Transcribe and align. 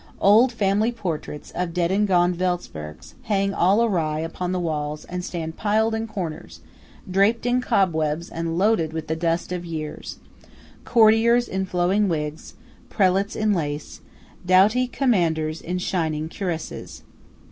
Old 0.19 0.51
family 0.51 0.91
portraits 0.91 1.51
of 1.51 1.75
dead 1.75 1.91
and 1.91 2.07
gone 2.07 2.33
Welspergs 2.35 3.13
hang 3.25 3.53
all 3.53 3.83
awry 3.83 4.17
upon 4.21 4.51
the 4.51 4.59
walls 4.59 5.05
and 5.05 5.23
stand 5.23 5.57
piled 5.57 5.93
in 5.93 6.07
corners, 6.07 6.61
draped 7.07 7.45
in 7.45 7.61
cobwebs 7.61 8.27
and 8.27 8.57
loaded 8.57 8.93
with 8.93 9.05
the 9.05 9.15
dust 9.15 9.51
of 9.51 9.63
years–courtiers 9.63 11.47
in 11.47 11.67
flowing 11.67 12.09
wigs, 12.09 12.55
prelates 12.89 13.35
in 13.35 13.53
lace, 13.53 14.01
doughty 14.43 14.87
commanders 14.87 15.61
in 15.61 15.77
shining 15.77 16.29
cuirasses. 16.29 17.03